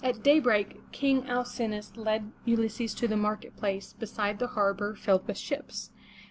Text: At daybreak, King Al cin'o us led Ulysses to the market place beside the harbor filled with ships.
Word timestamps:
At 0.03 0.23
daybreak, 0.23 0.81
King 0.91 1.27
Al 1.29 1.45
cin'o 1.45 1.77
us 1.77 1.91
led 1.95 2.31
Ulysses 2.43 2.95
to 2.95 3.07
the 3.07 3.15
market 3.15 3.55
place 3.55 3.93
beside 3.93 4.39
the 4.39 4.47
harbor 4.47 4.95
filled 4.95 5.27
with 5.27 5.37
ships. 5.37 5.91